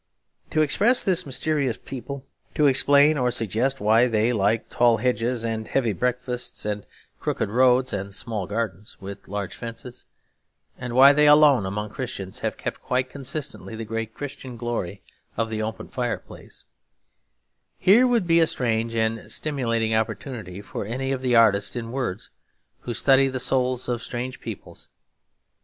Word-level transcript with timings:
To 0.49 0.63
express 0.63 1.03
this 1.03 1.27
mysterious 1.27 1.77
people, 1.77 2.23
to 2.55 2.65
explain 2.65 3.19
or 3.19 3.29
suggest 3.29 3.79
why 3.79 4.07
they 4.07 4.33
like 4.33 4.67
tall 4.67 4.97
hedges 4.97 5.43
and 5.45 5.67
heavy 5.67 5.93
breakfasts 5.93 6.65
and 6.65 6.87
crooked 7.19 7.51
roads 7.51 7.93
and 7.93 8.11
small 8.11 8.47
gardens 8.47 8.97
with 8.99 9.27
large 9.27 9.53
fences, 9.55 10.05
and 10.75 10.93
why 10.95 11.13
they 11.13 11.27
alone 11.27 11.67
among 11.67 11.91
Christians 11.91 12.39
have 12.39 12.57
kept 12.57 12.81
quite 12.81 13.11
consistently 13.11 13.75
the 13.75 13.85
great 13.85 14.15
Christian 14.15 14.57
glory 14.57 15.03
of 15.37 15.51
the 15.51 15.61
open 15.61 15.87
fireplace, 15.87 16.63
here 17.77 18.07
would 18.07 18.25
be 18.25 18.39
a 18.39 18.47
strange 18.47 18.95
and 18.95 19.31
stimulating 19.31 19.93
opportunity 19.93 20.61
for 20.63 20.83
any 20.83 21.11
of 21.11 21.21
the 21.21 21.35
artists 21.35 21.75
in 21.75 21.91
words, 21.91 22.31
who 22.79 22.95
study 22.95 23.27
the 23.27 23.39
souls 23.39 23.87
of 23.87 24.01
strange 24.01 24.39
peoples. 24.41 24.89